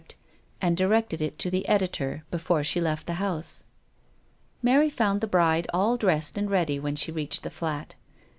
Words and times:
and 0.59 0.75
directed 0.75 1.21
it 1.21 1.37
to 1.37 1.51
the 1.51 1.67
editor 1.67 2.13
of 2.25 2.31
The 2.31 2.31
F<m 2.31 2.31
before 2.31 2.63
she 2.63 2.81
left 2.81 3.05
the 3.05 3.13
house. 3.21 3.65
Mary 4.63 4.89
found 4.89 5.21
the 5.21 5.27
bride 5.27 5.67
all 5.75 5.95
dressed 5.95 6.39
and 6.39 6.49
ready 6.49 6.79
when 6.79 6.95
she 6.95 7.11
reached 7.11 7.43
the 7.43 7.51
flat. 7.51 7.93